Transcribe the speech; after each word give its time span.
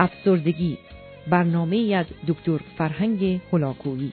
افسردگی. 0.00 0.78
برنامه 1.30 1.76
ای 1.76 1.94
از 1.94 2.06
دکتر 2.28 2.58
فرهنگ 2.78 3.40
هلاکویی. 3.52 4.12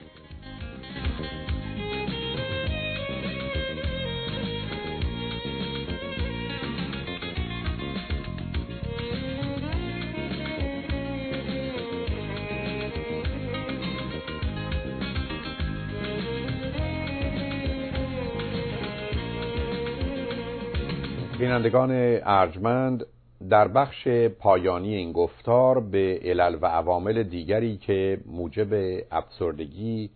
بینندگان 21.38 21.90
ارجمند 22.24 23.06
در 23.50 23.68
بخش 23.68 24.08
پایانی 24.38 24.94
این 24.94 25.12
گفتار 25.12 25.80
به 25.80 26.20
علل 26.22 26.58
و 26.60 26.66
عوامل 26.66 27.22
دیگری 27.22 27.76
که 27.76 28.20
موجب 28.26 29.02
افسردگی 29.10 30.10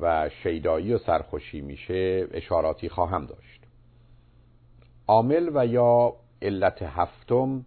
و 0.00 0.30
شیدایی 0.42 0.94
و 0.94 0.98
سرخوشی 0.98 1.60
میشه 1.60 2.26
اشاراتی 2.30 2.88
خواهم 2.88 3.26
داشت. 3.26 3.60
عامل 5.06 5.50
و 5.54 5.66
یا 5.66 6.12
علت 6.42 6.82
هفتم 6.82 7.64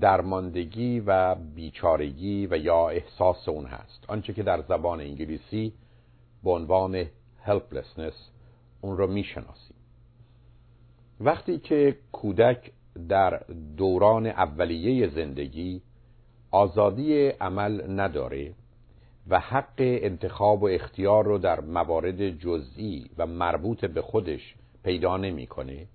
درماندگی 0.00 1.00
و 1.00 1.34
بیچارگی 1.34 2.46
و 2.46 2.56
یا 2.56 2.88
احساس 2.88 3.48
اون 3.48 3.66
هست. 3.66 4.04
آنچه 4.08 4.32
که 4.32 4.42
در 4.42 4.62
زبان 4.62 5.00
انگلیسی 5.00 5.72
به 6.44 6.50
عنوان 6.50 7.04
helplessness 7.46 8.14
اون 8.80 8.96
رو 8.96 9.06
می‌شناسیم. 9.06 9.76
وقتی 11.20 11.58
که 11.58 11.96
کودک 12.12 12.72
در 13.08 13.40
دوران 13.76 14.26
اولیه 14.26 15.08
زندگی 15.08 15.82
آزادی 16.50 17.28
عمل 17.28 18.00
نداره 18.00 18.52
و 19.28 19.40
حق 19.40 19.74
انتخاب 19.78 20.62
و 20.62 20.66
اختیار 20.66 21.24
رو 21.24 21.38
در 21.38 21.60
موارد 21.60 22.30
جزئی 22.30 23.10
و 23.18 23.26
مربوط 23.26 23.84
به 23.84 24.02
خودش 24.02 24.54
پیدا 24.84 25.16
نمی‌کنه. 25.16 25.86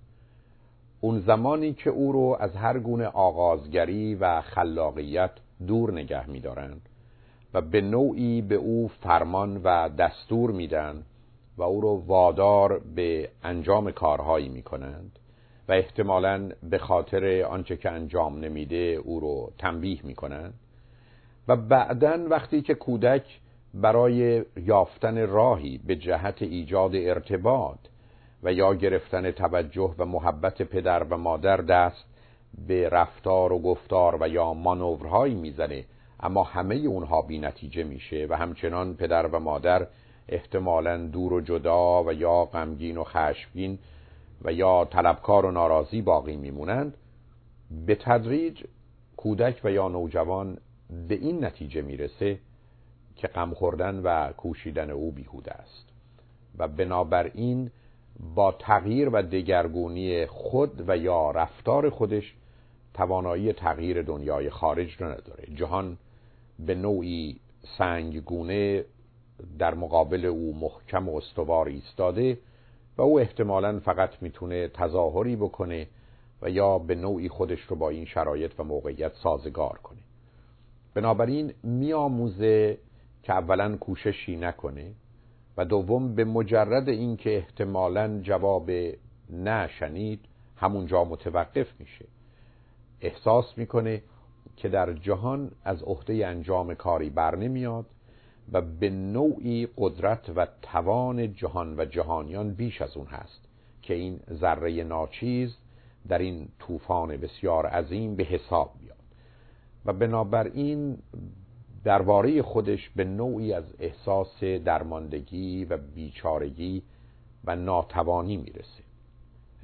اون 1.00 1.20
زمانی 1.20 1.72
که 1.72 1.90
او 1.90 2.12
رو 2.12 2.36
از 2.40 2.56
هر 2.56 2.78
گونه 2.78 3.06
آغازگری 3.06 4.14
و 4.14 4.40
خلاقیت 4.40 5.30
دور 5.66 5.92
نگه 5.92 6.30
میدارند 6.30 6.88
و 7.54 7.60
به 7.60 7.80
نوعی 7.80 8.42
به 8.42 8.54
او 8.54 8.88
فرمان 8.88 9.60
و 9.64 9.88
دستور 9.88 10.50
میدن 10.50 11.02
و 11.56 11.62
او 11.62 11.80
رو 11.80 12.02
وادار 12.06 12.78
به 12.94 13.28
انجام 13.42 13.90
کارهایی 13.90 14.48
می‌کنند. 14.48 15.18
و 15.68 15.72
احتمالا 15.72 16.50
به 16.62 16.78
خاطر 16.78 17.42
آنچه 17.42 17.76
که 17.76 17.90
انجام 17.90 18.38
نمیده 18.38 19.00
او 19.04 19.20
رو 19.20 19.52
تنبیه 19.58 20.06
می‌کنند 20.06 20.54
و 21.48 21.56
بعدا 21.56 22.26
وقتی 22.30 22.62
که 22.62 22.74
کودک 22.74 23.40
برای 23.74 24.44
یافتن 24.56 25.26
راهی 25.26 25.80
به 25.86 25.96
جهت 25.96 26.42
ایجاد 26.42 26.94
ارتباط 26.94 27.78
و 28.42 28.52
یا 28.52 28.74
گرفتن 28.74 29.30
توجه 29.30 29.94
و 29.98 30.04
محبت 30.04 30.62
پدر 30.62 31.02
و 31.02 31.16
مادر 31.16 31.56
دست 31.56 32.04
به 32.66 32.88
رفتار 32.88 33.52
و 33.52 33.58
گفتار 33.58 34.22
و 34.22 34.28
یا 34.28 34.54
مانورهایی 34.54 35.34
می‌زنه 35.34 35.84
اما 36.20 36.42
همه 36.42 36.74
اونها 36.74 37.22
بی 37.22 37.38
نتیجه 37.38 37.84
میشه 37.84 38.26
و 38.30 38.36
همچنان 38.36 38.94
پدر 38.96 39.26
و 39.26 39.38
مادر 39.38 39.86
احتمالا 40.28 41.06
دور 41.06 41.32
و 41.32 41.40
جدا 41.40 42.04
و 42.04 42.12
یا 42.12 42.44
غمگین 42.44 42.96
و 42.96 43.04
خشمگین 43.04 43.78
و 44.44 44.52
یا 44.52 44.84
طلبکار 44.84 45.46
و 45.46 45.50
ناراضی 45.50 46.02
باقی 46.02 46.36
میمونند 46.36 46.96
به 47.86 47.94
تدریج 47.94 48.64
کودک 49.16 49.60
و 49.64 49.70
یا 49.70 49.88
نوجوان 49.88 50.58
به 51.08 51.14
این 51.14 51.44
نتیجه 51.44 51.82
می‌رسه 51.82 52.38
که 53.16 53.28
غم 53.28 53.54
خوردن 53.54 54.00
و 54.04 54.32
کوشیدن 54.32 54.90
او 54.90 55.12
بیهوده 55.12 55.52
است. 55.52 55.88
و 56.58 56.68
بنابراین 56.68 57.70
با 58.34 58.52
تغییر 58.52 59.08
و 59.08 59.22
دگرگونی 59.22 60.26
خود 60.26 60.84
و 60.88 60.96
یا 60.96 61.30
رفتار 61.30 61.90
خودش 61.90 62.34
توانایی 62.94 63.52
تغییر 63.52 64.02
دنیای 64.02 64.50
خارج 64.50 64.92
رو 65.02 65.06
نداره. 65.06 65.54
جهان 65.54 65.98
به 66.58 66.74
نوعی 66.74 67.40
سنگگونه 67.78 68.84
در 69.58 69.74
مقابل 69.74 70.24
او 70.24 70.56
محکم 70.60 71.08
و 71.08 71.16
استوار 71.16 71.66
ایستاده 71.66 72.38
و 72.98 73.02
او 73.02 73.20
احتمالا 73.20 73.80
فقط 73.80 74.22
می‌تونه 74.22 74.68
تظاهری 74.68 75.36
بکنه 75.36 75.86
و 76.42 76.50
یا 76.50 76.78
به 76.78 76.94
نوعی 76.94 77.28
خودش 77.28 77.60
رو 77.60 77.76
با 77.76 77.88
این 77.90 78.04
شرایط 78.04 78.52
و 78.58 78.64
موقعیت 78.64 79.12
سازگار 79.14 79.78
کنه. 79.78 79.98
بنابراین 80.94 81.54
میآموزه 81.62 82.78
که 83.22 83.32
اولا 83.32 83.76
کوششی 83.76 84.36
نکنه 84.36 84.92
و 85.56 85.64
دوم 85.64 86.14
به 86.14 86.24
مجرد 86.24 86.88
اینکه 86.88 87.36
احتمالا 87.36 88.20
جواب 88.22 88.70
نشنید 89.30 90.20
همونجا 90.56 91.04
متوقف 91.04 91.80
میشه. 91.80 92.04
احساس 93.00 93.58
می‌کنه 93.58 94.02
که 94.56 94.68
در 94.68 94.92
جهان 94.92 95.50
از 95.64 95.82
عهده 95.82 96.26
انجام 96.26 96.74
کاری 96.74 97.10
بر 97.10 97.36
نمیاد 97.36 97.86
و 98.52 98.60
به 98.60 98.90
نوعی 98.90 99.68
قدرت 99.76 100.30
و 100.36 100.46
توان 100.62 101.34
جهان 101.34 101.80
و 101.80 101.84
جهانیان 101.84 102.54
بیش 102.54 102.82
از 102.82 102.96
اون 102.96 103.06
هست 103.06 103.48
که 103.82 103.94
این 103.94 104.20
ذره 104.32 104.84
ناچیز 104.84 105.56
در 106.08 106.18
این 106.18 106.48
طوفان 106.58 107.16
بسیار 107.16 107.66
عظیم 107.66 108.16
به 108.16 108.24
حساب 108.24 108.72
بیاد. 108.80 108.96
و 109.84 109.92
بنابراین 109.92 110.98
درباره 111.84 112.42
خودش 112.42 112.90
به 112.96 113.04
نوعی 113.04 113.52
از 113.52 113.64
احساس 113.78 114.44
درماندگی 114.44 115.64
و 115.64 115.76
بیچارگی 115.76 116.82
و 117.44 117.56
ناتوانی 117.56 118.36
می‌رسه. 118.36 118.82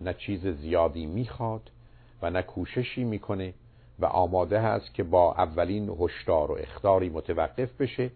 نه 0.01 0.15
چیز 0.15 0.47
زیادی 0.47 1.07
می‌خواد 1.07 1.71
و 2.23 2.31
نه 2.31 2.43
کوششی 2.43 3.05
می‌کنه 3.05 3.55
و 3.99 4.05
آماده 4.07 4.61
هست 4.61 4.95
که 4.95 5.03
با 5.03 5.35
اولین 5.35 5.97
هشدار 6.01 6.51
و 6.53 6.57
اختاری 6.61 7.09
متوقف 7.09 7.73
بشه 7.81 8.11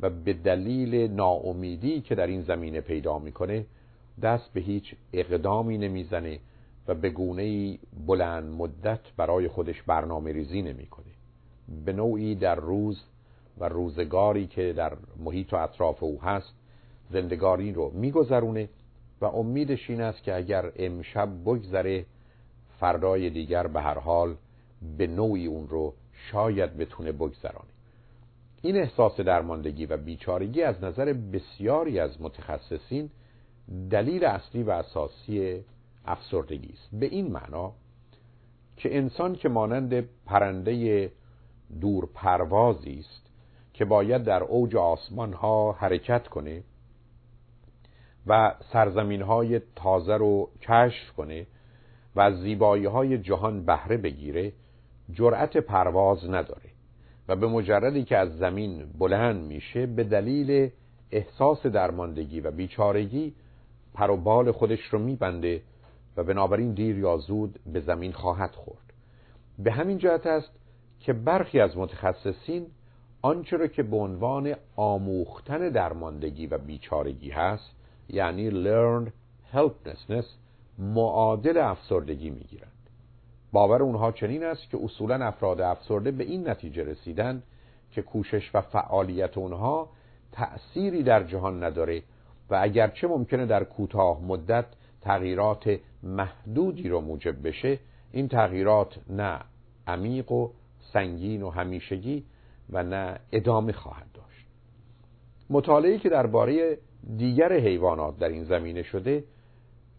و 0.00 0.10
به 0.10 0.32
دلیل 0.32 1.10
ناامیدی 1.12 2.00
که 2.00 2.14
در 2.14 2.26
این 2.26 2.42
زمینه 2.42 2.80
پیدا 2.80 3.18
می‌کنه 3.18 3.66
دست 4.22 4.52
به 4.52 4.60
هیچ 4.60 4.94
اقدامی 5.12 5.78
نمی‌زنه 5.78 6.38
و 6.88 6.94
به 6.94 7.10
گونه 7.10 7.78
بلند 8.06 8.52
مدت 8.52 9.00
برای 9.16 9.48
خودش 9.48 9.82
برنامه 9.82 10.32
ریزی 10.32 10.62
نمی‌کنه. 10.62 11.06
به 11.84 11.92
نوعی 11.92 12.34
در 12.34 12.54
روز 12.54 13.04
و 13.58 13.68
روزگاری 13.68 14.46
که 14.46 14.72
در 14.72 14.96
محیط 15.24 15.52
و 15.52 15.56
اطراف 15.56 16.02
او 16.02 16.22
هست 16.22 16.54
زندگاری 17.10 17.72
رو 17.72 17.90
میگذرونه 17.94 18.68
و 19.20 19.24
امیدش 19.24 19.90
این 19.90 20.00
است 20.00 20.22
که 20.22 20.36
اگر 20.36 20.72
امشب 20.76 21.28
بگذره 21.44 22.06
فردای 22.80 23.30
دیگر 23.30 23.66
به 23.66 23.80
هر 23.80 23.98
حال 23.98 24.36
به 24.98 25.06
نوعی 25.06 25.46
اون 25.46 25.68
رو 25.68 25.94
شاید 26.12 26.76
بتونه 26.76 27.12
بگذرانه. 27.12 27.71
این 28.62 28.76
احساس 28.76 29.20
درماندگی 29.20 29.86
و 29.86 29.96
بیچارگی 29.96 30.62
از 30.62 30.84
نظر 30.84 31.12
بسیاری 31.12 31.98
از 31.98 32.20
متخصصین 32.20 33.10
دلیل 33.90 34.24
اصلی 34.24 34.62
و 34.62 34.70
اساسی 34.70 35.64
افسردگی 36.04 36.72
است. 36.72 36.88
به 36.92 37.06
این 37.06 37.32
معنا 37.32 37.72
که 38.76 38.96
انسان 38.96 39.34
که 39.34 39.48
مانند 39.48 40.08
پرنده 40.26 41.12
دور 41.80 42.08
پروازی 42.14 42.98
است 42.98 43.30
که 43.72 43.84
باید 43.84 44.24
در 44.24 44.42
اوج 44.42 44.76
آسمان 44.76 45.32
ها 45.32 45.72
حرکت 45.72 46.28
کنه 46.28 46.62
و 48.26 48.54
سرزمین 48.72 49.22
های 49.22 49.60
تازه 49.76 50.16
رو 50.16 50.50
کشف 50.60 51.12
کنه 51.16 51.46
و 52.16 52.20
از 52.20 52.40
زیبایی 52.40 52.84
های 52.84 53.18
جهان 53.18 53.64
بهره 53.64 53.96
بگیره 53.96 54.52
جرأت 55.12 55.56
پرواز 55.56 56.30
نداره. 56.30 56.71
به 57.36 57.46
مجردی 57.46 58.04
که 58.04 58.16
از 58.16 58.38
زمین 58.38 58.84
بلند 58.98 59.44
میشه 59.44 59.86
به 59.86 60.04
دلیل 60.04 60.70
احساس 61.10 61.66
درماندگی 61.66 62.40
و 62.40 62.50
بیچارگی 62.50 63.34
پر 63.94 64.10
و 64.10 64.16
بال 64.16 64.52
خودش 64.52 64.80
رو 64.80 64.98
میبنده 64.98 65.62
و 66.16 66.24
بنابراین 66.24 66.74
دیر 66.74 66.98
یا 66.98 67.16
زود 67.16 67.58
به 67.72 67.80
زمین 67.80 68.12
خواهد 68.12 68.50
خورد. 68.50 68.92
به 69.58 69.72
همین 69.72 69.98
جهت 69.98 70.26
است 70.26 70.50
که 71.00 71.12
برخی 71.12 71.60
از 71.60 71.76
متخصصین 71.76 72.66
آنچه 73.22 73.56
را 73.56 73.66
که 73.66 73.82
به 73.82 73.96
عنوان 73.96 74.54
آموختن 74.76 75.68
درماندگی 75.68 76.46
و 76.46 76.58
بیچارگی 76.58 77.30
هست 77.30 77.76
یعنی 78.08 78.50
learned 78.50 79.10
helplessness 79.54 80.26
معادل 80.78 81.58
افسردگی 81.58 82.30
می‌گیرند. 82.30 82.72
باور 83.52 83.82
اونها 83.82 84.12
چنین 84.12 84.44
است 84.44 84.70
که 84.70 84.78
اصولا 84.84 85.26
افراد 85.26 85.60
افسرده 85.60 86.10
به 86.10 86.24
این 86.24 86.48
نتیجه 86.48 86.84
رسیدن 86.84 87.42
که 87.90 88.02
کوشش 88.02 88.50
و 88.54 88.60
فعالیت 88.60 89.38
اونها 89.38 89.88
تأثیری 90.32 91.02
در 91.02 91.24
جهان 91.24 91.64
نداره 91.64 92.02
و 92.50 92.58
اگرچه 92.62 93.06
ممکنه 93.06 93.46
در 93.46 93.64
کوتاه 93.64 94.22
مدت 94.24 94.64
تغییرات 95.00 95.78
محدودی 96.02 96.88
رو 96.88 97.00
موجب 97.00 97.48
بشه 97.48 97.78
این 98.12 98.28
تغییرات 98.28 98.98
نه 99.08 99.40
عمیق 99.86 100.32
و 100.32 100.48
سنگین 100.92 101.42
و 101.42 101.50
همیشگی 101.50 102.24
و 102.70 102.82
نه 102.82 103.20
ادامه 103.32 103.72
خواهد 103.72 104.06
داشت. 104.14 104.46
مطالعه 105.50 105.98
که 105.98 106.08
درباره 106.08 106.78
دیگر 107.16 107.52
حیوانات 107.52 108.18
در 108.18 108.28
این 108.28 108.44
زمینه 108.44 108.82
شده 108.82 109.24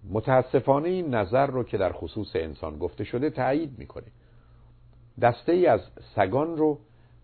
متاسفانه 0.10 0.90
این 0.90 1.14
نظر 1.14 1.48
رو 1.48 1.64
که 1.64 1.78
در 1.78 1.92
خصوص 1.92 2.36
انسان 2.36 2.78
گفته 2.78 3.04
شده 3.04 3.30
تایید 3.30 3.80
می‌کنه 3.80 4.08
دسته 5.22 5.52
ای 5.52 5.68
از 5.68 5.82
سگان 6.16 6.58
رو 6.58 6.80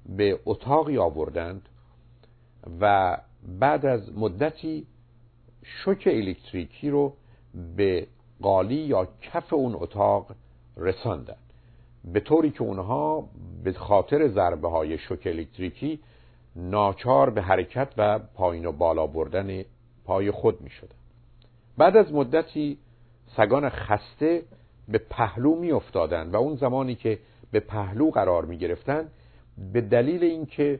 به 0.06 0.40
اتاقی 0.46 0.98
آوردند 0.98 1.70
و 2.82 3.18
بعد 3.60 3.86
از 3.86 4.18
مدتی 4.18 4.88
شوک 5.64 6.04
الکتریکی 6.12 6.90
رو 6.90 7.14
به 7.78 8.08
قالی 8.42 8.76
یا 8.76 9.08
کف 9.22 9.54
اون 9.54 9.76
اتاق 9.76 10.36
رساندن 10.78 11.36
به 12.04 12.20
طوری 12.20 12.52
که 12.52 12.62
اونها 12.62 13.30
به 13.64 13.74
خاطر 13.74 14.28
ضربه 14.28 14.70
های 14.70 14.98
شوک 14.98 15.22
الکتریکی 15.26 16.00
ناچار 16.56 17.30
به 17.30 17.42
حرکت 17.42 17.94
و 17.98 18.20
پایین 18.20 18.66
و 18.66 18.72
بالا 18.72 19.08
بردن 19.08 19.64
پای 20.06 20.32
خود 20.32 20.62
می 20.62 20.70
شدن. 20.70 20.99
بعد 21.80 21.98
از 21.98 22.14
مدتی 22.14 22.78
سگان 23.38 23.70
خسته 23.70 24.44
به 24.88 24.98
پهلو 24.98 25.56
می 25.56 25.72
افتادن 25.72 26.30
و 26.32 26.36
اون 26.36 26.56
زمانی 26.56 26.96
که 26.96 27.20
به 27.52 27.60
پهلو 27.60 28.10
قرار 28.10 28.46
می 28.46 28.58
گرفتن 28.58 29.08
به 29.74 29.82
دلیل 29.82 30.24
اینکه 30.24 30.80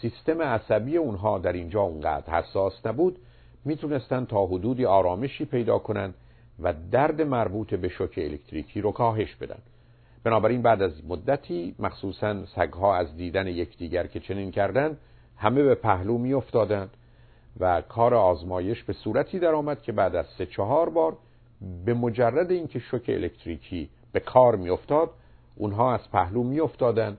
سیستم 0.00 0.42
عصبی 0.42 0.96
اونها 0.96 1.38
در 1.38 1.52
اینجا 1.52 1.80
اونقدر 1.80 2.32
حساس 2.32 2.86
نبود 2.86 3.18
می‌تونستن 3.64 4.24
تا 4.24 4.46
حدودی 4.46 4.84
آرامشی 4.84 5.44
پیدا 5.44 5.78
کنند 5.78 6.14
و 6.62 6.74
درد 6.90 7.22
مربوط 7.22 7.74
به 7.74 7.88
شوک 7.88 8.14
الکتریکی 8.16 8.80
رو 8.80 8.92
کاهش 8.92 9.34
بدن. 9.34 9.58
بنابراین 10.24 10.62
بعد 10.62 10.82
از 10.82 11.04
مدتی 11.08 11.74
مخصوصا 11.78 12.46
سگها 12.46 12.96
از 12.96 13.16
دیدن 13.16 13.46
یکدیگر 13.46 14.06
که 14.06 14.20
چنین 14.20 14.50
کردند 14.50 14.98
همه 15.36 15.62
به 15.62 15.74
پهلو 15.74 16.18
میافتادند 16.18 16.90
و 17.60 17.80
کار 17.80 18.14
آزمایش 18.14 18.82
به 18.82 18.92
صورتی 18.92 19.38
درآمد 19.38 19.82
که 19.82 19.92
بعد 19.92 20.16
از 20.16 20.26
سه 20.38 20.46
چهار 20.46 20.90
بار 20.90 21.16
به 21.84 21.94
مجرد 21.94 22.50
اینکه 22.50 22.78
شوک 22.78 23.04
الکتریکی 23.08 23.90
به 24.12 24.20
کار 24.20 24.56
میافتاد 24.56 25.10
اونها 25.56 25.94
از 25.94 26.10
پهلو 26.10 26.42
میافتادند 26.42 27.18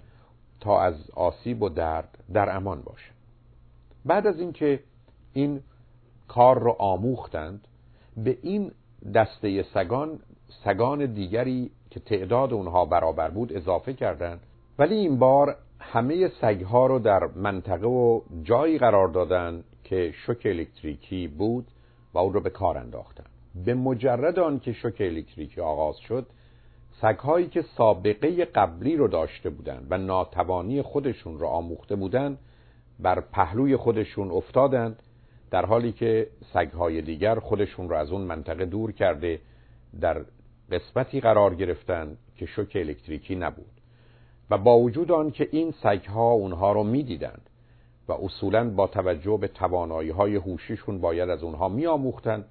تا 0.59 0.81
از 0.81 1.11
آسیب 1.15 1.61
و 1.61 1.69
درد 1.69 2.17
در 2.33 2.55
امان 2.55 2.81
باشه 2.81 3.11
بعد 4.05 4.27
از 4.27 4.39
اینکه 4.39 4.79
این 5.33 5.61
کار 6.27 6.59
رو 6.59 6.75
آموختند 6.79 7.67
به 8.17 8.37
این 8.41 8.71
دسته 9.15 9.63
سگان 9.63 10.19
سگان 10.65 11.13
دیگری 11.13 11.71
که 11.89 11.99
تعداد 11.99 12.53
اونها 12.53 12.85
برابر 12.85 13.29
بود 13.29 13.53
اضافه 13.53 13.93
کردند. 13.93 14.39
ولی 14.79 14.95
این 14.95 15.19
بار 15.19 15.55
همه 15.79 16.27
سگها 16.41 16.85
رو 16.85 16.99
در 16.99 17.27
منطقه 17.35 17.87
و 17.87 18.21
جایی 18.43 18.77
قرار 18.77 19.07
دادن 19.07 19.63
که 19.83 20.13
شوک 20.25 20.41
الکتریکی 20.45 21.27
بود 21.27 21.67
و 22.13 22.17
اون 22.17 22.33
رو 22.33 22.41
به 22.41 22.49
کار 22.49 22.77
انداختن. 22.77 23.23
به 23.65 23.73
مجرد 23.73 24.39
آن 24.39 24.59
که 24.59 24.73
شوک 24.73 24.95
الکتریکی 24.99 25.61
آغاز 25.61 25.97
شد 25.97 26.25
سگهایی 27.01 27.47
که 27.47 27.61
سابقه 27.77 28.45
قبلی 28.45 28.95
رو 28.95 29.07
داشته 29.07 29.49
بودند 29.49 29.87
و 29.89 29.97
ناتوانی 29.97 30.81
خودشون 30.81 31.39
رو 31.39 31.47
آموخته 31.47 31.95
بودند 31.95 32.37
بر 32.99 33.19
پهلوی 33.19 33.77
خودشون 33.77 34.31
افتادند 34.31 35.03
در 35.51 35.65
حالی 35.65 35.91
که 35.91 36.27
سگهای 36.53 37.01
دیگر 37.01 37.39
خودشون 37.39 37.89
رو 37.89 37.95
از 37.95 38.11
اون 38.11 38.21
منطقه 38.21 38.65
دور 38.65 38.91
کرده 38.91 39.39
در 40.01 40.25
قسمتی 40.71 41.19
قرار 41.19 41.55
گرفتن 41.55 42.17
که 42.37 42.45
شوک 42.45 42.71
الکتریکی 42.75 43.35
نبود. 43.35 43.71
و 44.49 44.57
با 44.57 44.79
وجود 44.79 45.11
آن 45.11 45.31
که 45.31 45.49
این 45.51 45.71
سگها 45.83 46.31
اونها 46.31 46.71
رو 46.71 46.83
می‌دیدند 46.83 47.49
و 48.07 48.11
اصولا 48.11 48.69
با 48.69 48.87
توجه 48.87 49.37
به 49.37 49.47
توانایی 49.47 50.09
های 50.09 50.35
هوشیشون 50.35 51.01
باید 51.01 51.29
از 51.29 51.43
اونها 51.43 51.69
میآموختند 51.69 52.45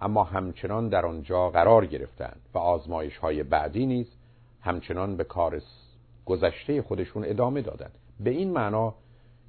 اما 0.00 0.24
همچنان 0.24 0.88
در 0.88 1.06
آنجا 1.06 1.50
قرار 1.50 1.86
گرفتند 1.86 2.40
و 2.54 2.58
آزمایش 2.58 3.16
های 3.16 3.42
بعدی 3.42 3.86
نیز 3.86 4.06
همچنان 4.60 5.16
به 5.16 5.24
کار 5.24 5.62
گذشته 6.26 6.82
خودشون 6.82 7.24
ادامه 7.24 7.62
دادند 7.62 7.92
به 8.20 8.30
این 8.30 8.50
معنا 8.50 8.94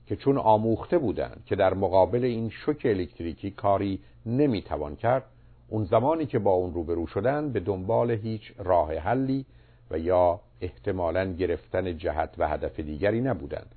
که 0.08 0.16
چون 0.16 0.38
آموخته 0.38 0.98
بودند 0.98 1.44
که 1.46 1.56
در 1.56 1.74
مقابل 1.74 2.24
این 2.24 2.50
شوک 2.50 2.82
الکتریکی 2.86 3.52
کاری 3.52 4.00
نمی‌توان 4.26 4.96
کرد 4.96 5.24
اون 5.70 5.84
زمانی 5.84 6.26
که 6.26 6.40
با 6.40 6.52
اون 6.52 6.74
روبرو 6.74 7.08
شدن 7.08 7.52
به 7.52 7.60
دنبال 7.60 8.12
هیچ 8.12 8.54
راه 8.58 8.96
حلی 8.96 9.46
و 9.92 10.00
یا 10.00 10.40
احتمالا 10.62 11.34
گرفتن 11.34 11.98
جهت 11.98 12.36
و 12.38 12.48
هدف 12.48 12.80
دیگری 12.80 13.22
نبودند. 13.22 13.76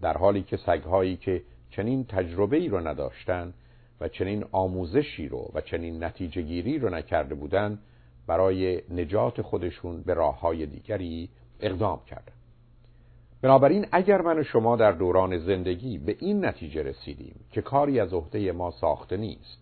در 0.00 0.16
حالی 0.16 0.42
که 0.42 0.56
سگهایی 0.56 1.16
که 1.16 1.42
چنین 1.70 2.04
تجربه 2.04 2.56
ای 2.56 2.68
رو 2.68 2.88
نداشتند 2.88 3.54
و 4.00 4.08
چنین 4.08 4.44
آموزشی 4.52 5.28
رو 5.28 5.50
و 5.54 5.60
چنین 5.60 6.04
نتیجه 6.04 6.42
گیری 6.42 6.78
رو 6.78 6.90
نکرده 6.90 7.34
بودند 7.34 7.78
برای 8.26 8.82
نجات 8.90 9.42
خودشون 9.42 10.02
به 10.02 10.14
راه 10.14 10.40
های 10.40 10.66
دیگری 10.66 11.28
اقدام 11.60 12.00
کردند. 12.06 12.36
بنابراین 13.42 13.86
اگر 13.92 14.22
من 14.22 14.38
و 14.38 14.42
شما 14.42 14.76
در 14.76 14.92
دوران 14.92 15.38
زندگی 15.38 15.98
به 15.98 16.16
این 16.20 16.44
نتیجه 16.44 16.82
رسیدیم 16.82 17.40
که 17.52 17.62
کاری 17.62 18.00
از 18.00 18.12
عهده 18.12 18.52
ما 18.52 18.70
ساخته 18.70 19.16
نیست 19.16 19.58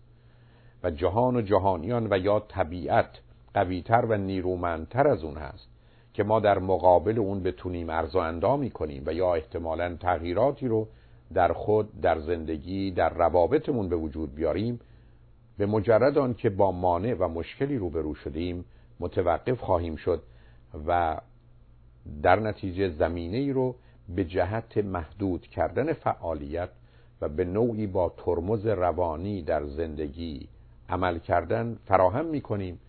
و 0.83 0.91
جهان 0.91 1.35
و 1.35 1.41
جهانیان 1.41 2.07
و 2.13 2.17
یا 2.17 2.39
طبیعت 2.39 3.19
قویتر 3.53 4.05
و 4.09 4.17
نیرومندتر 4.17 5.07
از 5.07 5.23
اون 5.23 5.37
هست 5.37 5.67
که 6.15 6.23
ما 6.23 6.39
در 6.39 6.59
مقابل 6.59 7.19
اون 7.19 7.43
بتونیم 7.43 7.89
ارزا 7.89 8.23
اندامی 8.23 8.69
کنیم 8.69 9.03
و 9.05 9.13
یا 9.13 9.35
احتمالا 9.35 9.95
تغییراتی 9.95 10.67
رو 10.67 10.87
در 11.33 11.53
خود 11.53 12.01
در 12.01 12.19
زندگی 12.19 12.91
در 12.91 13.09
روابطمون 13.13 13.89
به 13.89 13.95
وجود 13.95 14.35
بیاریم 14.35 14.79
به 15.57 15.65
مجرد 15.65 16.17
آن 16.17 16.33
که 16.33 16.49
با 16.49 16.71
مانع 16.71 17.13
و 17.13 17.27
مشکلی 17.27 17.77
روبرو 17.77 18.15
شدیم 18.15 18.65
متوقف 18.99 19.61
خواهیم 19.61 19.95
شد 19.95 20.23
و 20.87 21.17
در 22.23 22.39
نتیجه 22.39 22.89
زمینه 22.89 23.37
ای 23.37 23.51
رو 23.51 23.75
به 24.15 24.25
جهت 24.25 24.77
محدود 24.77 25.41
کردن 25.41 25.93
فعالیت 25.93 26.69
و 27.21 27.29
به 27.29 27.45
نوعی 27.45 27.87
با 27.87 28.13
ترمز 28.17 28.65
روانی 28.65 29.41
در 29.41 29.65
زندگی 29.65 30.47
عمل 30.89 31.19
کردن 31.19 31.77
فراهم 31.85 32.25
می 32.25 32.41
کنیم 32.41 32.79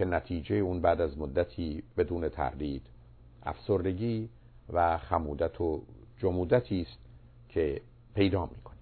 که 0.00 0.06
نتیجه 0.06 0.56
اون 0.56 0.80
بعد 0.80 1.00
از 1.00 1.18
مدتی 1.18 1.82
بدون 1.96 2.28
تردید 2.28 2.82
افسردگی 3.42 4.28
و 4.72 4.98
خمودت 4.98 5.60
و 5.60 5.82
جمودتی 6.18 6.80
است 6.80 6.98
که 7.48 7.80
پیدا 8.14 8.46
می 8.46 8.62
کنیم 8.64 8.80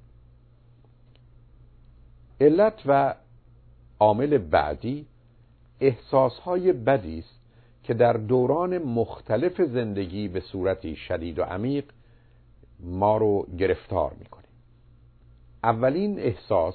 علت 2.40 2.82
و 2.86 3.14
عامل 4.00 4.38
بعدی 4.38 5.06
احساسهای 5.80 6.72
بدی 6.72 7.18
است 7.18 7.40
که 7.82 7.94
در 7.94 8.12
دوران 8.12 8.78
مختلف 8.78 9.60
زندگی 9.62 10.28
به 10.28 10.40
صورتی 10.40 10.96
شدید 10.96 11.38
و 11.38 11.42
عمیق 11.42 11.84
ما 12.80 13.16
رو 13.16 13.46
گرفتار 13.58 14.14
می‌کنه. 14.18 14.44
اولین 15.64 16.18
احساس 16.18 16.74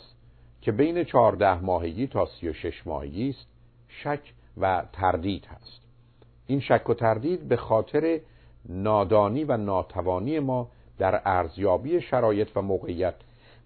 که 0.61 0.71
بین 0.71 1.03
چهارده 1.03 1.61
ماهگی 1.61 2.07
تا 2.07 2.25
سی 2.25 2.49
و 2.49 2.53
شش 2.53 2.87
ماهگی 2.87 3.29
است 3.29 3.52
شک 4.01 4.33
و 4.57 4.83
تردید 4.93 5.45
هست. 5.45 5.81
این 6.47 6.59
شک 6.59 6.89
و 6.89 6.93
تردید 6.93 7.47
به 7.47 7.55
خاطر 7.55 8.19
نادانی 8.69 9.43
و 9.43 9.57
ناتوانی 9.57 10.39
ما 10.39 10.69
در 10.97 11.21
ارزیابی 11.25 12.01
شرایط 12.01 12.49
و 12.55 12.61
موقعیت 12.61 13.15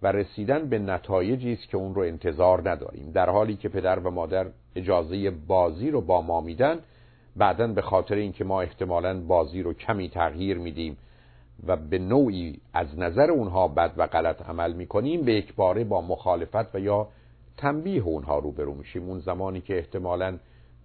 و 0.02 0.12
رسیدن 0.12 0.70
به 0.70 0.80
نتایجی 0.80 1.54
است 1.54 1.70
که 1.70 1.78
اون 1.78 1.96
رو 1.96 2.02
انتظار 2.02 2.70
نداریم. 2.70 3.12
در 3.12 3.30
حالی 3.30 3.56
که 3.56 3.70
پدر 3.70 4.00
و 4.00 4.12
مادر 4.12 4.46
اجازه 4.76 5.32
بازی 5.32 5.92
رو 5.92 6.02
با 6.02 6.22
ما 6.22 6.42
میدن 6.42 6.80
بعدا 7.36 7.68
به 7.68 7.82
خاطر 7.82 8.16
اینکه 8.16 8.44
ما 8.44 8.62
احتمالا 8.62 9.22
بازی 9.22 9.64
رو 9.64 9.74
کمی 9.74 10.10
تغییر 10.10 10.58
میدیم 10.58 10.98
و 11.68 11.76
به 11.76 12.00
نوعی 12.00 12.60
از 12.74 13.00
نظر 13.00 13.32
اونها 13.32 13.68
بد 13.68 13.94
و 13.98 14.08
غلط 14.08 14.50
عمل 14.50 14.74
می‌کنیم 14.74 15.22
به 15.22 15.34
یک 15.34 15.56
باره 15.56 15.84
با 15.84 16.02
مخالفت 16.02 16.76
و 16.76 16.80
یا 16.80 17.08
تنبیه 17.58 18.04
اونها 18.04 18.40
روبرو 18.40 18.74
میشیم. 18.74 19.10
اون 19.10 19.20
زمانی 19.20 19.62
که 19.62 19.78
احتمالا 19.78 20.38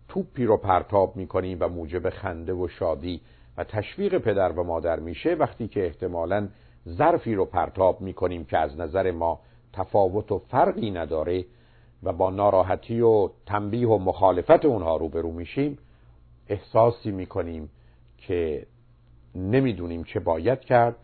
توپی 0.08 0.44
رو 0.44 0.56
پرتاب 0.56 1.16
می‌کنیم 1.16 1.58
و 1.60 1.68
موجب 1.68 2.10
خنده 2.10 2.52
و 2.52 2.68
شادی 2.68 3.20
و 3.56 3.64
تشویق 3.64 4.18
پدر 4.18 4.52
و 4.52 4.64
مادر 4.64 5.00
میشه 5.00 5.34
وقتی 5.34 5.68
که 5.68 5.86
احتمالا 5.86 6.48
ظرفی 6.88 7.34
رو 7.34 7.44
پرتاب 7.44 8.00
می‌کنیم 8.00 8.44
که 8.44 8.58
از 8.58 8.76
نظر 8.76 9.10
ما 9.10 9.40
تفاوت 9.72 10.32
و 10.32 10.38
فرقی 10.38 10.90
نداره 10.90 11.44
و 12.02 12.12
با 12.12 12.30
ناراحتی 12.30 13.00
و 13.00 13.30
تنبیه 13.46 13.88
و 13.88 13.98
مخالفت 13.98 14.64
اونها 14.64 14.96
روبرو 14.96 15.32
میشیم 15.32 15.78
احساسی 16.48 17.10
می‌کنیم 17.10 17.70
که 18.18 18.66
نمی‌دونیم 19.34 20.04
چه 20.04 20.20
باید 20.20 20.60
کرد 20.60 20.96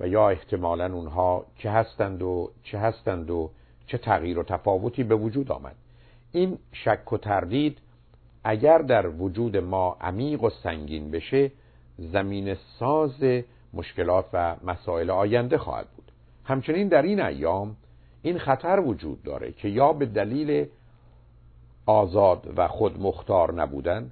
و 0.00 0.08
یا 0.08 0.28
احتمالا 0.28 0.94
اونها 0.94 1.46
چه 1.56 1.70
هستند 1.70 2.22
و 2.22 2.50
چه 2.62 2.78
هستند 2.78 3.30
و 3.30 3.50
چه 3.86 3.98
تغییر 3.98 4.38
و 4.38 4.42
تفاوتی 4.42 5.04
به 5.04 5.14
وجود 5.14 5.52
آمد. 5.52 5.76
این 6.32 6.58
شک 6.72 7.12
و 7.12 7.18
تردید 7.18 7.78
اگر 8.44 8.78
در 8.78 9.08
وجود 9.08 9.56
ما 9.56 9.96
عمیق 10.00 10.42
و 10.42 10.50
سنگین 10.50 11.10
بشه 11.10 11.52
زمین 11.98 12.56
ساز 12.78 13.42
مشکلات 13.72 14.24
و 14.32 14.56
مسائل 14.64 15.10
آینده 15.10 15.58
خواهد 15.58 15.86
بود. 15.96 16.12
همچنین 16.44 16.88
در 16.88 17.02
این 17.02 17.20
ایام 17.20 17.76
این 18.22 18.38
خطر 18.38 18.80
وجود 18.80 19.22
داره 19.22 19.52
که 19.52 19.68
یا 19.68 19.92
به 19.92 20.06
دلیل 20.06 20.66
آزاد 21.86 22.52
و 22.56 22.68
خود 22.68 23.00
مختار 23.00 23.54
نبودن 23.54 24.10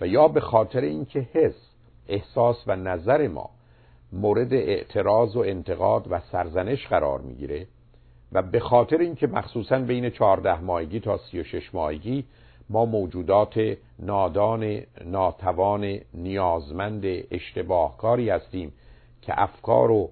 و 0.00 0.06
یا 0.06 0.28
به 0.28 0.40
خاطر 0.40 0.80
اینکه 0.80 1.28
حس 1.32 1.70
احساس 2.08 2.56
و 2.66 2.76
نظر 2.76 3.28
ما 3.28 3.50
مورد 4.12 4.54
اعتراض 4.54 5.36
و 5.36 5.40
انتقاد 5.40 6.06
و 6.10 6.20
سرزنش 6.20 6.86
قرار 6.86 7.20
می‌گیره 7.20 7.66
و 8.34 8.42
به 8.42 8.60
خاطر 8.60 8.98
اینکه 8.98 9.26
مخصوصا 9.26 9.78
بین 9.78 10.10
14 10.10 10.60
ماهگی 10.60 11.00
تا 11.00 11.18
36 11.18 11.74
ماهگی 11.74 12.24
ما 12.68 12.84
موجودات 12.84 13.76
نادان 13.98 14.80
ناتوان 15.04 15.98
نیازمند 16.14 17.02
اشتباهکاری 17.30 18.30
هستیم 18.30 18.72
که 19.22 19.42
افکار 19.42 19.90
و 19.90 20.10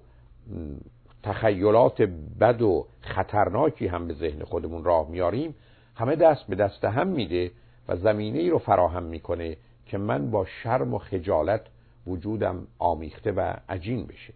تخیلات 1.23 2.01
بد 2.39 2.61
و 2.61 2.85
خطرناکی 3.01 3.87
هم 3.87 4.07
به 4.07 4.13
ذهن 4.13 4.43
خودمون 4.43 4.83
راه 4.83 5.09
میاریم 5.09 5.55
همه 5.95 6.15
دست 6.15 6.47
به 6.47 6.55
دست 6.55 6.85
هم 6.85 7.07
میده 7.07 7.51
و 7.87 7.95
زمینه 7.95 8.39
ای 8.39 8.49
رو 8.49 8.59
فراهم 8.59 9.03
می‌کنه 9.03 9.57
که 9.85 9.97
من 9.97 10.31
با 10.31 10.45
شرم 10.45 10.93
و 10.93 10.97
خجالت 10.97 11.61
وجودم 12.07 12.67
آمیخته 12.79 13.31
و 13.31 13.53
عجین 13.69 14.05
بشه. 14.05 14.33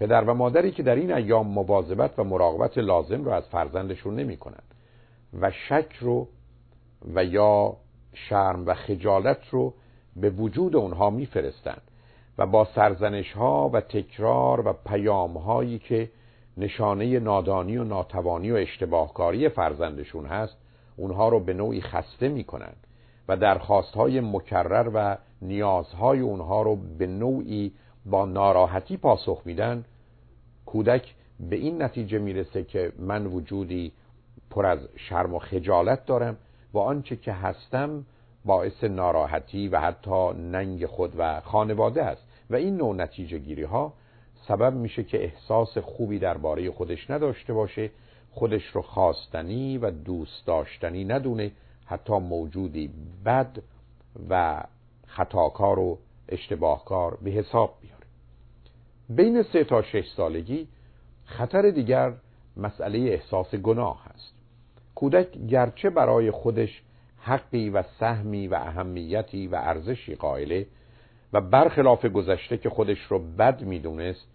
پدر 0.00 0.24
و 0.24 0.34
مادری 0.34 0.70
که 0.70 0.82
در 0.82 0.94
این 0.94 1.12
ایام 1.12 1.46
مواظبت 1.46 2.18
و 2.18 2.24
مراقبت 2.24 2.78
لازم 2.78 3.24
رو 3.24 3.30
از 3.30 3.48
فرزندشون 3.48 4.16
نمی 4.16 4.38
و 5.40 5.50
شک 5.50 5.96
رو 6.00 6.28
و 7.14 7.24
یا 7.24 7.76
شرم 8.14 8.66
و 8.66 8.74
خجالت 8.74 9.48
رو 9.50 9.74
به 10.16 10.30
وجود 10.30 10.76
اونها 10.76 11.10
میفرستند 11.10 11.82
و 12.38 12.46
با 12.46 12.64
سرزنش 12.74 13.32
ها 13.32 13.68
و 13.68 13.80
تکرار 13.80 14.68
و 14.68 14.72
پیام 14.72 15.36
هایی 15.36 15.78
که 15.78 16.10
نشانه 16.56 17.18
نادانی 17.18 17.76
و 17.76 17.84
ناتوانی 17.84 18.50
و 18.50 18.54
اشتباهکاری 18.54 19.48
فرزندشون 19.48 20.26
هست 20.26 20.56
اونها 20.96 21.28
رو 21.28 21.40
به 21.40 21.54
نوعی 21.54 21.80
خسته 21.80 22.28
می‌کنند 22.28 22.86
و 23.28 23.36
درخواست 23.36 23.94
های 23.94 24.20
مکرر 24.20 24.90
و 24.94 25.16
نیازهای 25.42 26.20
اونها 26.20 26.62
رو 26.62 26.76
به 26.98 27.06
نوعی 27.06 27.72
با 28.06 28.26
ناراحتی 28.26 28.96
پاسخ 28.96 29.42
میدن 29.44 29.84
کودک 30.72 31.14
به 31.40 31.56
این 31.56 31.82
نتیجه 31.82 32.18
می‌رسه 32.18 32.64
که 32.64 32.92
من 32.98 33.26
وجودی 33.26 33.92
پر 34.50 34.66
از 34.66 34.78
شرم 34.96 35.34
و 35.34 35.38
خجالت 35.38 36.06
دارم 36.06 36.36
و 36.72 36.78
آنچه 36.78 37.16
که 37.16 37.32
هستم 37.32 38.04
باعث 38.44 38.84
ناراحتی 38.84 39.68
و 39.68 39.80
حتی 39.80 40.32
ننگ 40.32 40.86
خود 40.86 41.12
و 41.18 41.40
خانواده 41.40 42.02
است. 42.02 42.22
و 42.50 42.56
این 42.56 42.76
نوع 42.76 42.94
نتیجه 42.94 43.38
گیری 43.38 43.62
ها 43.62 43.92
سبب 44.48 44.74
میشه 44.74 45.04
که 45.04 45.24
احساس 45.24 45.78
خوبی 45.78 46.18
درباره 46.18 46.70
خودش 46.70 47.10
نداشته 47.10 47.52
باشه 47.52 47.90
خودش 48.30 48.66
رو 48.66 48.82
خواستنی 48.82 49.78
و 49.78 49.90
دوست 49.90 50.46
داشتنی 50.46 51.04
ندونه 51.04 51.50
حتی 51.86 52.12
موجودی 52.12 52.90
بد 53.24 53.58
و 54.30 54.62
خطاکار 55.06 55.78
و 55.78 55.98
اشتباهکار 56.28 57.18
به 57.22 57.30
حساب 57.30 57.74
بیاره 57.80 57.99
بین 59.10 59.42
سه 59.42 59.64
تا 59.64 59.82
شش 59.82 60.08
سالگی 60.16 60.68
خطر 61.24 61.70
دیگر 61.70 62.12
مسئله 62.56 62.98
احساس 62.98 63.54
گناه 63.54 64.04
هست 64.04 64.34
کودک 64.94 65.38
گرچه 65.38 65.90
برای 65.90 66.30
خودش 66.30 66.82
حقی 67.18 67.70
و 67.70 67.82
سهمی 67.82 68.48
و 68.48 68.54
اهمیتی 68.54 69.46
و 69.46 69.54
ارزشی 69.54 70.14
قائله 70.14 70.66
و 71.32 71.40
برخلاف 71.40 72.04
گذشته 72.06 72.58
که 72.58 72.70
خودش 72.70 72.98
رو 73.08 73.18
بد 73.18 73.62
می‌دونست 73.62 74.26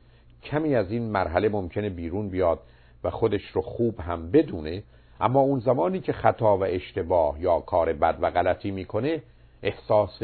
کمی 0.43 0.75
از 0.75 0.91
این 0.91 1.03
مرحله 1.11 1.49
ممکنه 1.49 1.89
بیرون 1.89 2.29
بیاد 2.29 2.59
و 3.03 3.09
خودش 3.09 3.51
رو 3.51 3.61
خوب 3.61 3.99
هم 3.99 4.31
بدونه 4.31 4.83
اما 5.19 5.39
اون 5.39 5.59
زمانی 5.59 5.99
که 5.99 6.13
خطا 6.13 6.57
و 6.57 6.63
اشتباه 6.63 7.41
یا 7.41 7.59
کار 7.59 7.93
بد 7.93 8.17
و 8.21 8.31
غلطی 8.31 8.71
می‌کنه 8.71 9.21
احساس 9.63 10.19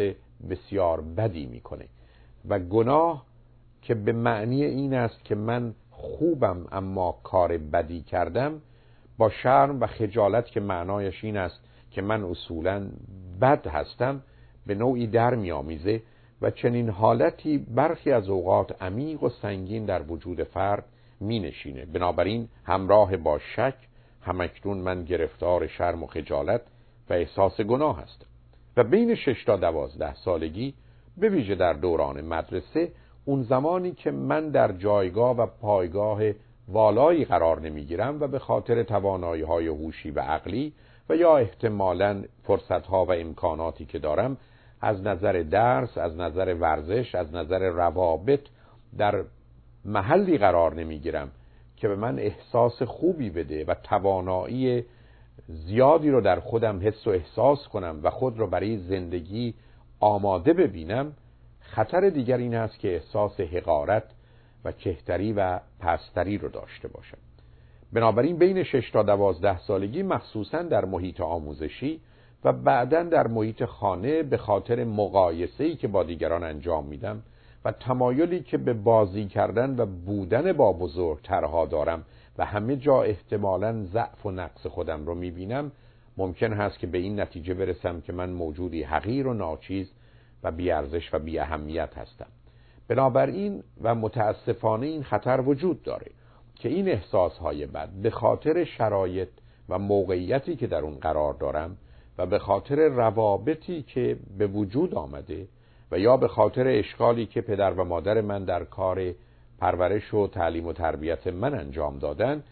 بسیار 0.49 1.01
بدی 1.01 1.45
می‌کنه 1.45 1.85
و 2.49 2.59
گناه 2.59 3.30
که 3.81 3.95
به 3.95 4.11
معنی 4.11 4.63
این 4.63 4.93
است 4.93 5.25
که 5.25 5.35
من 5.35 5.73
خوبم 5.91 6.67
اما 6.71 7.19
کار 7.23 7.57
بدی 7.57 8.01
کردم 8.01 8.61
با 9.17 9.29
شرم 9.29 9.79
و 9.79 9.87
خجالت 9.87 10.45
که 10.45 10.59
معنایش 10.59 11.23
این 11.23 11.37
است 11.37 11.59
که 11.91 12.01
من 12.01 12.23
اصولا 12.23 12.87
بد 13.41 13.67
هستم 13.67 14.21
به 14.65 14.75
نوعی 14.75 15.07
در 15.07 15.35
میآمیزه 15.35 16.01
و 16.41 16.51
چنین 16.51 16.89
حالتی 16.89 17.57
برخی 17.57 18.11
از 18.11 18.29
اوقات 18.29 18.81
عمیق 18.81 19.23
و 19.23 19.29
سنگین 19.29 19.85
در 19.85 20.01
وجود 20.01 20.43
فرد 20.43 20.85
می 21.19 21.39
نشینه 21.39 21.85
بنابراین 21.85 22.47
همراه 22.65 23.17
با 23.17 23.39
شک 23.55 23.75
همکنون 24.21 24.77
من 24.77 25.03
گرفتار 25.03 25.67
شرم 25.67 26.03
و 26.03 26.07
خجالت 26.07 26.61
و 27.09 27.13
احساس 27.13 27.61
گناه 27.61 28.01
هستم. 28.01 28.25
و 28.77 28.83
بین 28.83 29.15
شش 29.15 29.43
تا 29.43 29.57
دوازده 29.57 30.13
سالگی 30.13 30.73
به 31.17 31.29
ویژه 31.29 31.55
در 31.55 31.73
دوران 31.73 32.21
مدرسه 32.21 32.91
اون 33.25 33.43
زمانی 33.43 33.91
که 33.91 34.11
من 34.11 34.49
در 34.49 34.71
جایگاه 34.71 35.37
و 35.37 35.45
پایگاه 35.45 36.21
والایی 36.67 37.25
قرار 37.25 37.61
نمی‌گیرم 37.61 38.21
و 38.21 38.27
به 38.27 38.39
خاطر 38.39 38.83
توانایی 38.83 39.41
های 39.41 39.67
هوشی 39.67 40.11
و 40.11 40.19
عقلی 40.19 40.73
و 41.09 41.15
یا 41.15 41.37
احتمالا 41.37 42.23
فرصت 42.43 42.85
ها 42.85 43.05
و 43.05 43.11
امکاناتی 43.11 43.85
که 43.85 43.99
دارم 43.99 44.37
از 44.81 45.01
نظر 45.01 45.43
درس 45.51 45.97
از 45.97 46.17
نظر 46.17 46.55
ورزش 46.59 47.15
از 47.15 47.33
نظر 47.33 47.69
روابط 47.69 48.41
در 48.97 49.23
محلی 49.85 50.37
قرار 50.37 50.75
نمی‌گیرم 50.75 51.31
که 51.77 51.87
به 51.87 51.95
من 51.95 52.19
احساس 52.19 52.83
خوبی 52.83 53.29
بده 53.29 53.65
و 53.65 53.75
توانایی 53.83 54.85
زیادی 55.47 56.09
رو 56.09 56.21
در 56.21 56.39
خودم 56.39 56.79
حس 56.87 57.07
و 57.07 57.09
احساس 57.09 57.67
کنم 57.67 57.99
و 58.03 58.09
خود 58.09 58.39
رو 58.39 58.47
برای 58.47 58.77
زندگی 58.77 59.53
آماده 59.99 60.53
ببینم. 60.53 61.13
خطر 61.71 62.09
دیگر 62.09 62.37
این 62.37 62.55
است 62.55 62.79
که 62.79 62.93
احساس 62.93 63.39
حقارت 63.39 64.03
و 64.65 64.71
کهتری 64.71 65.33
و 65.33 65.59
پستری 65.79 66.37
رو 66.37 66.49
داشته 66.49 66.87
باشم 66.87 67.17
بنابراین 67.93 68.37
بین 68.37 68.63
6 68.63 68.89
تا 68.91 69.03
12 69.03 69.59
سالگی 69.59 70.03
مخصوصا 70.03 70.61
در 70.61 70.85
محیط 70.85 71.21
آموزشی 71.21 72.01
و 72.43 72.53
بعدا 72.53 73.03
در 73.03 73.27
محیط 73.27 73.65
خانه 73.65 74.23
به 74.23 74.37
خاطر 74.37 74.83
مقایسه‌ای 74.83 75.75
که 75.75 75.87
با 75.87 76.03
دیگران 76.03 76.43
انجام 76.43 76.85
میدم 76.85 77.23
و 77.65 77.71
تمایلی 77.71 78.39
که 78.39 78.57
به 78.57 78.73
بازی 78.73 79.25
کردن 79.25 79.79
و 79.79 79.85
بودن 79.85 80.53
با 80.53 80.73
بزرگترها 80.73 81.65
دارم 81.65 82.05
و 82.37 82.45
همه 82.45 82.75
جا 82.75 83.01
احتمالا 83.01 83.83
ضعف 83.83 84.25
و 84.25 84.31
نقص 84.31 84.65
خودم 84.67 85.05
رو 85.05 85.15
می‌بینم 85.15 85.71
ممکن 86.17 86.53
هست 86.53 86.79
که 86.79 86.87
به 86.87 86.97
این 86.97 87.19
نتیجه 87.19 87.53
برسم 87.53 88.01
که 88.01 88.13
من 88.13 88.29
موجودی 88.29 88.83
حقیر 88.83 89.27
و 89.27 89.33
ناچیز 89.33 89.91
و 90.43 90.51
بیارزش 90.51 91.13
و 91.13 91.19
بی 91.19 91.39
اهمیت 91.39 91.97
هستم 91.97 92.27
بنابراین 92.87 93.63
و 93.81 93.95
متاسفانه 93.95 94.87
این 94.87 95.03
خطر 95.03 95.41
وجود 95.41 95.83
داره 95.83 96.11
که 96.55 96.69
این 96.69 96.89
احساس 96.89 97.37
های 97.37 97.65
بد 97.65 97.89
به 97.89 98.09
خاطر 98.09 98.63
شرایط 98.63 99.29
و 99.69 99.79
موقعیتی 99.79 100.55
که 100.55 100.67
در 100.67 100.79
اون 100.79 100.95
قرار 100.95 101.33
دارم 101.33 101.77
و 102.17 102.25
به 102.25 102.39
خاطر 102.39 102.87
روابطی 102.87 103.81
که 103.81 104.17
به 104.37 104.47
وجود 104.47 104.95
آمده 104.95 105.47
و 105.91 105.99
یا 105.99 106.17
به 106.17 106.27
خاطر 106.27 106.67
اشکالی 106.67 107.25
که 107.25 107.41
پدر 107.41 107.73
و 107.73 107.83
مادر 107.83 108.21
من 108.21 108.45
در 108.45 108.63
کار 108.63 109.13
پرورش 109.59 110.13
و 110.13 110.27
تعلیم 110.27 110.67
و 110.67 110.73
تربیت 110.73 111.27
من 111.27 111.53
انجام 111.53 111.99
دادن 111.99 112.43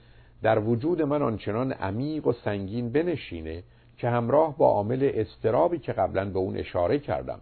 در 0.42 0.60
وجود 0.60 1.02
من 1.02 1.22
آنچنان 1.22 1.72
عمیق 1.72 2.28
و 2.28 2.34
سنگین 2.34 2.92
بنشینه 2.92 3.64
که 3.98 4.10
همراه 4.10 4.58
با 4.58 4.68
عامل 4.68 5.12
استرابی 5.14 5.78
که 5.78 5.94
قبلا 5.94 6.26
به 6.26 6.40
اون 6.40 6.58
اشاره 6.58 7.00
کردم 7.00 7.42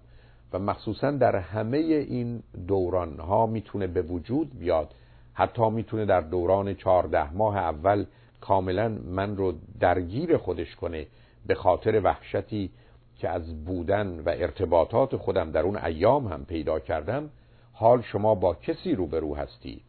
و 0.54 0.60
مخصوصا 0.60 1.12
در 1.12 1.36
همه 1.36 1.77
این 1.77 2.44
دوران 2.68 3.20
ها 3.20 3.46
می‌تونه 3.46 3.88
به 3.88 4.01
وجود 4.01 4.60
بیاد. 4.60 4.94
حتی 5.34 5.70
می‌تونه 5.70 6.06
در 6.06 6.22
دوران 6.22 6.74
چهارده 6.74 7.34
ماه 7.34 7.58
اول 7.58 8.06
کاملا 8.42 8.89
من 8.89 9.38
رو 9.38 9.54
درگیر 9.80 10.38
خودش 10.38 10.75
کنه 10.75 11.08
به 11.48 11.56
خاطر 11.56 12.01
وحشتی 12.04 12.70
که 13.18 13.30
از 13.30 13.66
بودن 13.66 14.20
و 14.20 14.30
ارتباطات 14.30 15.16
خودم 15.16 15.51
در 15.51 15.62
اون 15.62 15.77
ایام 15.77 16.27
هم 16.27 16.46
پیدا 16.46 16.80
کردم. 16.80 17.30
حال 17.74 18.01
شما 18.01 18.36
با 18.36 18.54
کسی 18.54 18.96
روبرو 18.96 19.36
هستید 19.36 19.82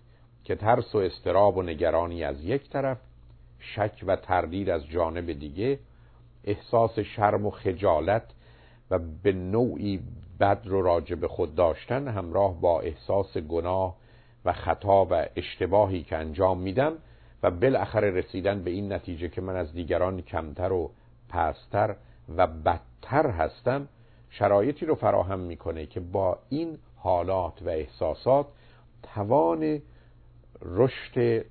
که 0.45 0.55
ترس 0.55 0.95
و 0.95 0.99
استراب 0.99 1.57
و 1.57 1.62
نگرانی 1.62 2.25
از 2.25 2.45
یک 2.45 2.71
طرف 2.71 2.99
شک 3.59 4.05
و 4.07 4.17
تردید 4.17 4.71
از 4.71 4.87
جانب 4.87 5.33
دیگه 5.33 5.79
احساس 6.45 6.99
شرم 6.99 7.47
و 7.47 7.50
خجالت 7.50 8.23
و 8.91 8.99
به 9.23 9.33
نوعی 9.33 10.00
بد 10.40 10.61
رو 10.64 10.83
راجع 10.83 11.14
به 11.14 11.28
خود 11.28 11.54
داشتن 11.54 12.09
همراه 12.09 12.61
با 12.61 12.80
احساس 12.80 13.37
گناه 13.38 13.97
و 14.45 14.52
خطا 14.52 15.04
و 15.04 15.26
اشتباهی 15.37 16.02
که 16.02 16.16
انجام 16.16 16.61
میدم 16.61 16.92
و 17.42 17.50
بالاخره 17.50 18.11
رسیدن 18.11 18.62
به 18.62 18.71
این 18.71 18.92
نتیجه 18.92 19.28
که 19.28 19.40
من 19.40 19.57
از 19.57 19.73
دیگران 19.73 20.23
کمتر 20.23 20.73
و 20.73 20.90
پستر 21.28 21.97
و 22.37 22.47
بدتر 22.47 23.30
هستم 23.30 23.88
شرایطی 24.30 24.87
رو 24.87 24.95
فراهم 24.95 25.38
می‌کنه 25.38 25.87
که 25.87 26.00
با 26.00 26.38
این 26.49 26.78
حالات 26.97 27.62
و 27.62 27.68
احساسات 27.68 28.47
توان 29.02 29.83
رشد 30.62 31.45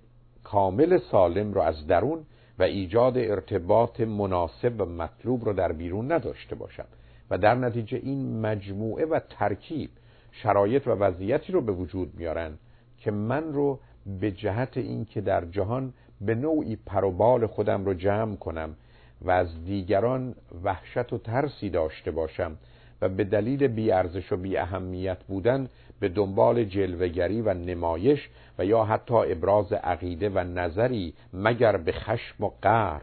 کامل 0.44 0.98
سالم 1.12 1.54
رو 1.54 1.62
از 1.62 1.88
درون 1.88 2.26
و 2.60 2.64
ایجاد 2.64 3.18
ارتباط 3.18 4.00
مناسب 4.00 4.82
و 4.82 4.86
مطلوب 4.86 5.46
رو 5.46 5.54
در 5.54 5.72
بیرون 5.72 6.12
نداشته 6.12 6.56
باشم. 6.56 6.86
و 7.30 7.38
در 7.38 7.56
نتیجه 7.56 7.98
این 8.04 8.42
مجموعه 8.42 9.06
و 9.06 9.20
ترکیب 9.30 9.90
شرایط 10.32 10.88
و 10.88 10.92
وضعیتی 10.92 11.54
رو 11.54 11.62
به 11.62 11.72
وجود 11.72 12.14
میارن 12.16 12.58
که 12.98 13.12
من 13.12 13.54
رو 13.54 13.80
به 14.20 14.32
جهت 14.32 14.78
اینکه 14.78 15.22
در 15.22 15.46
جهان 15.46 15.94
به 16.22 16.36
نوعی 16.36 16.76
پروبال 16.76 17.48
خودم 17.48 17.86
رو 17.86 17.94
جمع 17.94 18.36
کنم 18.36 18.76
و 19.22 19.32
از 19.32 19.66
دیگران 19.66 20.36
وحشت 20.64 21.14
و 21.14 21.18
ترسی 21.18 21.70
داشته 21.70 22.12
باشم 22.12 22.58
و 23.02 23.10
به 23.10 23.24
دلیل 23.24 23.68
بیارزش 23.68 24.32
و 24.32 24.38
بی 24.38 24.58
اهمیت 24.58 25.24
بودن 25.24 25.70
به 26.00 26.10
دنبال 26.10 26.64
جلوگری 26.64 27.42
و 27.42 27.54
نمایش 27.54 28.30
و 28.60 28.66
یا 28.66 28.84
حتی 28.84 29.16
ابراز 29.16 29.74
عقیده 29.74 30.30
و 30.30 30.40
نظری 30.40 31.14
مگر 31.34 31.78
به 31.78 31.92
خشم 31.92 32.44
و 32.44 32.52
قهر 32.62 33.02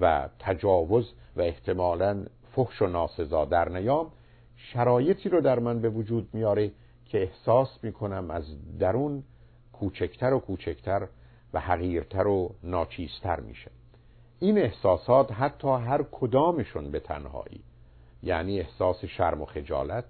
و 0.00 0.28
تجاوز 0.38 1.12
و 1.36 1.40
احتمالا 1.40 2.24
فحش 2.56 2.82
و 2.82 2.86
ناسزا 2.86 3.44
در 3.44 3.68
نیام 3.68 4.12
شرایطی 4.56 5.28
رو 5.28 5.40
در 5.40 5.58
من 5.58 5.80
به 5.80 5.88
وجود 5.88 6.28
میاره 6.32 6.72
که 7.04 7.22
احساس 7.22 7.68
می‌کنم 7.82 8.30
از 8.30 8.44
درون 8.78 9.22
کوچکتر 9.72 10.32
و 10.32 10.38
کوچکتر 10.38 11.08
و 11.52 11.60
حقیرتر 11.60 12.26
و 12.26 12.54
ناچیزتر 12.62 13.40
میشه. 13.40 13.70
این 14.38 14.58
احساسات 14.58 15.32
حتی 15.32 15.68
هر 15.68 16.04
کدامشون 16.12 16.90
به 16.90 17.00
تنهایی 17.00 17.60
یعنی 18.22 18.60
احساس 18.60 19.04
شرم 19.04 19.42
و 19.42 19.44
خجالت 19.44 20.04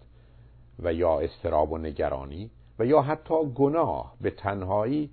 و 0.79 0.93
یا 0.93 1.21
استراب 1.21 1.73
و 1.73 1.79
نگرانی 1.79 2.51
و 2.79 2.87
یا 2.87 3.03
حتی 3.03 3.35
گناه 3.55 4.15
به 4.21 4.31
تنهایی 4.31 5.11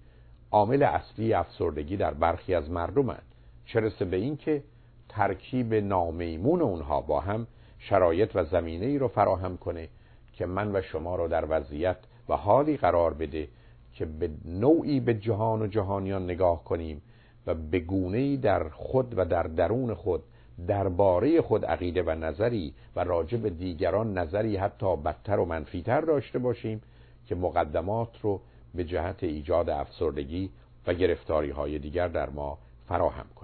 عامل 0.51 0.83
اصلی 0.83 1.33
افسردگی 1.33 1.97
در 1.97 2.13
برخی 2.13 2.55
از 2.55 2.69
مردمند 2.69 3.35
چرسه 3.65 4.05
به 4.05 4.17
این 4.17 4.37
که 4.37 4.63
ترکیب 5.09 5.73
نامیمون 5.73 6.61
اونها 6.61 7.01
با 7.01 7.19
هم 7.19 7.47
شرایط 7.79 8.31
و 8.35 8.43
زمینه 8.43 8.85
ای 8.85 8.97
رو 8.97 9.07
فراهم 9.07 9.57
کنه 9.57 9.89
که 10.33 10.45
من 10.45 10.75
و 10.75 10.81
شما 10.81 11.15
رو 11.15 11.27
در 11.27 11.45
وضعیت 11.49 11.97
و 12.29 12.37
حالی 12.37 12.77
قرار 12.77 13.13
بده 13.13 13.47
که 13.93 14.05
به 14.05 14.29
نوعی 14.45 14.99
به 14.99 15.13
جهان 15.13 15.61
و 15.61 15.67
جهانیان 15.67 16.23
نگاه 16.23 16.63
کنیم 16.63 17.01
و 17.47 17.53
به 17.53 17.79
گونه 17.79 18.37
در 18.37 18.69
خود 18.69 19.17
و 19.17 19.25
در 19.25 19.43
درون 19.43 19.93
خود 19.93 20.23
درباره 20.67 21.41
خود 21.41 21.65
عقیده 21.65 22.03
و 22.03 22.09
نظری 22.09 22.73
و 22.95 23.03
راجع 23.03 23.37
به 23.37 23.49
دیگران 23.49 24.17
نظری 24.17 24.57
حتی 24.57 24.95
بدتر 24.95 25.39
و 25.39 25.45
منفیتر 25.45 26.01
داشته 26.01 26.39
باشیم 26.39 26.81
که 27.27 27.35
مقدمات 27.35 28.21
رو 28.21 28.41
به 28.75 28.83
جهت 28.83 29.23
ایجاد 29.23 29.69
افسردگی 29.69 30.49
و 30.87 30.93
گرفتاری 30.93 31.49
های 31.49 31.79
دیگر 31.79 32.07
در 32.07 32.29
ما 32.29 32.57
فراهم 32.87 33.25
کنیم 33.35 33.42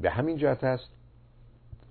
به 0.00 0.10
همین 0.10 0.36
جهت 0.36 0.64
است 0.64 0.90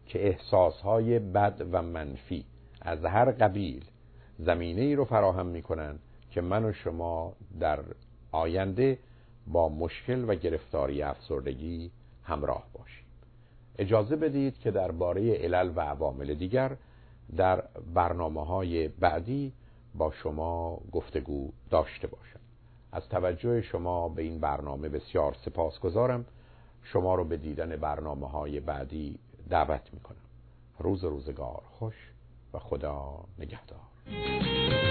که 0.06 0.28
احساس 0.28 0.82
های 0.82 1.20
بد 1.20 1.68
و 1.72 1.82
منفی 1.82 2.46
از 2.82 3.06
هر 3.06 3.32
قبیل 3.32 3.86
زمینه 4.40 4.82
ای 4.82 4.96
رو 4.96 5.06
فراهم 5.06 5.46
می 5.46 5.62
کنند 5.62 6.00
که 6.32 6.42
من 6.42 6.66
و 6.66 6.74
شما 6.74 7.36
در 7.60 7.80
آینده 8.32 9.00
با 9.48 9.70
مشکل 9.70 10.30
و 10.30 10.36
گرفتاری 10.36 11.02
افسردگی 11.02 11.92
همراه 12.24 12.64
باشیم. 12.74 13.06
اجازه 13.78 14.16
بدید 14.16 14.60
که 14.60 14.72
درباره 14.72 15.34
علل 15.34 15.72
و 15.76 15.82
عوامل 15.82 16.34
دیگر 16.34 16.78
در 17.38 17.64
برنامه 17.94 18.46
های 18.46 18.88
بعدی 18.88 19.54
با 19.96 20.12
شما 20.12 20.82
گفتگو 20.92 21.52
داشته 21.70 22.08
باشم. 22.08 22.40
از 22.92 23.10
توجه 23.10 23.62
شما 23.62 24.10
به 24.10 24.22
این 24.22 24.40
برنامه 24.40 24.90
بسیار 24.90 25.36
سپاس 25.46 25.80
گذارم 25.80 26.26
شما 26.84 27.16
رو 27.16 27.24
به 27.24 27.38
دیدن 27.38 27.76
برنامه 27.76 28.30
های 28.30 28.60
بعدی 28.60 29.20
دعوت 29.50 29.94
می 29.94 30.00
کنم 30.00 30.18
روز 30.80 31.04
روزگار 31.04 31.62
خوش 31.80 31.96
و 32.54 32.60
خدا 32.60 33.26
نگهدار. 33.40 34.83